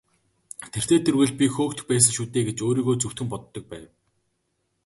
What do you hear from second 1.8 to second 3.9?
байсан шүү дээ гэж өөрийгөө зөвтгөн боддог байв.